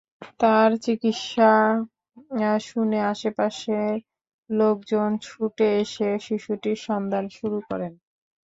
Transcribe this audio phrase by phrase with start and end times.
[0.39, 3.93] তাঁর চিৎকার শুনে আশপাশের
[4.49, 7.93] লোকজন ছুটে এসে শিশুটির সন্ধান শুরু করেন।